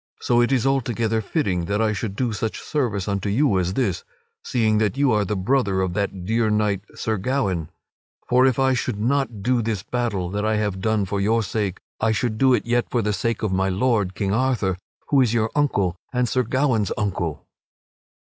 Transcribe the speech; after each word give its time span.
So 0.19 0.41
it 0.41 0.51
is 0.51 0.65
altogether 0.65 1.21
fitting 1.21 1.65
that 1.65 1.79
I 1.79 1.93
should 1.93 2.15
do 2.15 2.33
such 2.33 2.59
service 2.59 3.07
unto 3.07 3.29
you 3.29 3.59
as 3.59 3.75
this, 3.75 4.03
seeing 4.43 4.79
that 4.79 4.97
you 4.97 5.11
are 5.11 5.23
the 5.23 5.35
brother 5.35 5.81
of 5.81 5.93
that 5.93 6.25
dear 6.25 6.49
knight, 6.49 6.81
Sir 6.95 7.17
Gawaine. 7.17 7.69
For 8.27 8.47
if 8.47 8.57
I 8.57 8.73
should 8.73 8.99
not 8.99 9.43
do 9.43 9.61
this 9.61 9.83
battle 9.83 10.31
that 10.31 10.43
I 10.43 10.55
have 10.55 10.81
done 10.81 11.05
for 11.05 11.21
your 11.21 11.43
sake, 11.43 11.77
I 11.99 12.13
should 12.13 12.31
yet 12.33 12.37
do 12.39 12.53
it 12.55 12.87
for 12.89 13.03
the 13.03 13.13
sake 13.13 13.43
of 13.43 13.53
my 13.53 13.69
lord, 13.69 14.15
King 14.15 14.33
Arthur, 14.33 14.75
who 15.09 15.21
is 15.21 15.35
your 15.35 15.51
uncle 15.53 15.95
and 16.11 16.27
Sir 16.27 16.41
Gawaine's 16.41 16.91
uncle." 16.97 17.45